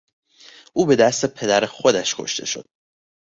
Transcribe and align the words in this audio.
او 0.73 0.85
به 0.85 0.95
دست 0.95 1.25
پدر 1.25 1.65
خودش 1.65 2.15
کشته 2.15 2.45
شد. 2.45 2.65